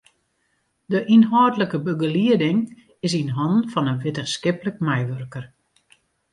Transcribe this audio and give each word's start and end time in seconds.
De 0.91 0.99
ynhâldlike 1.15 1.77
begelieding 1.87 2.59
is 3.07 3.13
yn 3.19 3.31
hannen 3.37 3.69
fan 3.71 3.89
in 3.91 4.01
wittenskiplik 4.03 4.77
meiwurker. 4.87 5.45